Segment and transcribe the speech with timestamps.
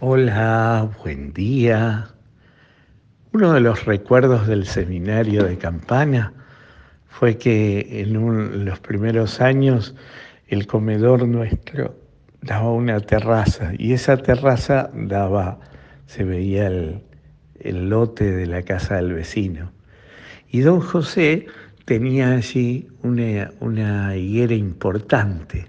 [0.00, 2.06] Hola, buen día.
[3.32, 6.32] Uno de los recuerdos del seminario de Campana
[7.08, 9.96] fue que en los primeros años
[10.46, 11.96] el comedor nuestro
[12.42, 15.58] daba una terraza y esa terraza daba,
[16.06, 17.02] se veía el,
[17.58, 19.72] el lote de la casa del vecino.
[20.48, 21.46] Y don José
[21.86, 25.66] tenía allí una, una higuera importante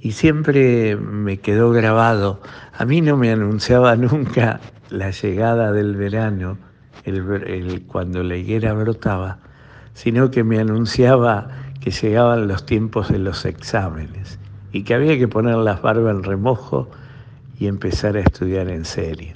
[0.00, 2.40] y siempre me quedó grabado.
[2.76, 4.60] A mí no me anunciaba nunca
[4.90, 6.58] la llegada del verano,
[7.04, 9.38] el, cuando la higuera brotaba,
[9.94, 11.48] sino que me anunciaba
[11.80, 14.38] que llegaban los tiempos de los exámenes
[14.72, 16.90] y que había que poner las barbas en remojo
[17.58, 19.34] y empezar a estudiar en serio.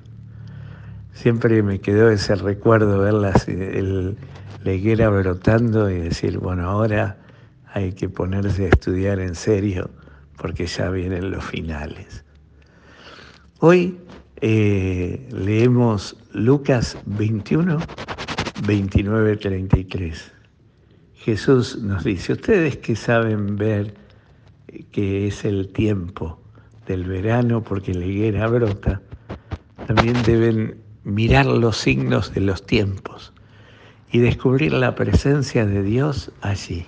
[1.13, 7.19] Siempre me quedó ese recuerdo ver la higuera brotando y decir, bueno, ahora
[7.73, 9.91] hay que ponerse a estudiar en serio
[10.37, 12.25] porque ya vienen los finales.
[13.59, 13.99] Hoy
[14.41, 17.79] eh, leemos Lucas 21,
[18.67, 20.33] 29, 33.
[21.15, 23.95] Jesús nos dice, ustedes que saben ver
[24.91, 26.41] que es el tiempo
[26.87, 29.01] del verano porque la higuera brota,
[29.87, 33.33] también deben mirar los signos de los tiempos
[34.11, 36.87] y descubrir la presencia de Dios allí.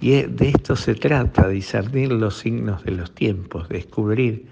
[0.00, 4.46] Y de esto se trata, discernir los signos de los tiempos, descubrir,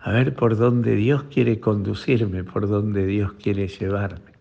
[0.00, 4.32] a ver por dónde Dios quiere conducirme, por dónde Dios quiere llevarme.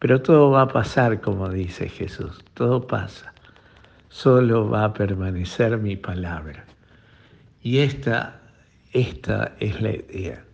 [0.00, 3.32] Pero todo va a pasar, como dice Jesús, todo pasa.
[4.08, 6.64] Solo va a permanecer mi palabra.
[7.62, 8.40] Y esta,
[8.92, 10.44] esta es la idea.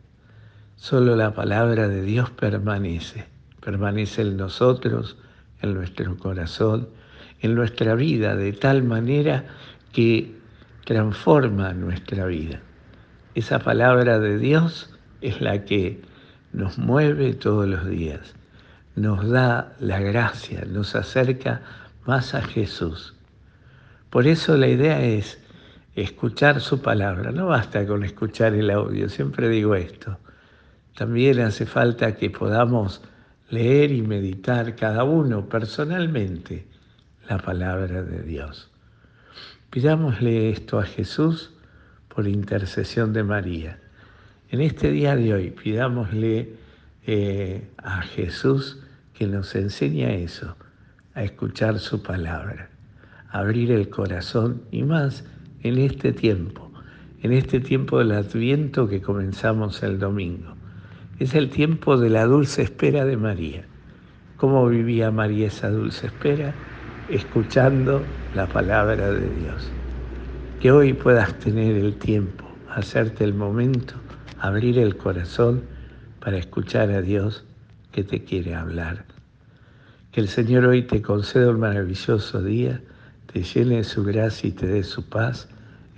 [0.76, 3.24] Solo la palabra de Dios permanece,
[3.60, 5.16] permanece en nosotros,
[5.62, 6.88] en nuestro corazón,
[7.44, 9.44] en nuestra vida de tal manera
[9.92, 10.34] que
[10.86, 12.62] transforma nuestra vida.
[13.34, 16.00] Esa palabra de Dios es la que
[16.54, 18.34] nos mueve todos los días,
[18.96, 21.60] nos da la gracia, nos acerca
[22.06, 23.14] más a Jesús.
[24.08, 25.38] Por eso la idea es
[25.96, 30.16] escuchar su palabra, no basta con escuchar el audio, siempre digo esto.
[30.96, 33.02] También hace falta que podamos
[33.50, 36.72] leer y meditar cada uno personalmente
[37.28, 38.70] la palabra de Dios.
[39.70, 41.52] Pidámosle esto a Jesús
[42.08, 43.80] por intercesión de María.
[44.50, 46.54] En este día de hoy pidámosle
[47.06, 48.78] eh, a Jesús
[49.14, 50.56] que nos enseñe eso,
[51.14, 52.70] a escuchar su palabra,
[53.30, 55.24] abrir el corazón y más
[55.62, 56.70] en este tiempo,
[57.22, 60.54] en este tiempo del adviento que comenzamos el domingo.
[61.18, 63.64] Es el tiempo de la dulce espera de María.
[64.36, 66.54] ¿Cómo vivía María esa dulce espera?
[67.08, 68.04] Escuchando
[68.34, 69.70] la palabra de Dios.
[70.60, 73.94] Que hoy puedas tener el tiempo, hacerte el momento,
[74.40, 75.62] abrir el corazón
[76.20, 77.44] para escuchar a Dios
[77.92, 79.04] que te quiere hablar.
[80.10, 82.80] Que el Señor hoy te conceda un maravilloso día,
[83.32, 85.48] te llene de su gracia y te dé su paz.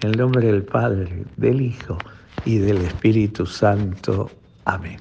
[0.03, 1.97] En el nombre del Padre, del Hijo
[2.45, 4.31] y del Espíritu Santo.
[4.65, 4.99] Amén.